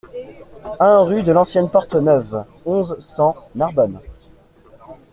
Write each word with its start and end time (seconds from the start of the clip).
un 0.79 1.01
rue 1.03 1.21
de 1.21 1.31
l'Ancienne 1.31 1.69
Porte 1.69 1.93
Neuve, 1.93 2.43
onze, 2.65 2.97
cent, 3.01 3.35
Narbonne 3.53 3.99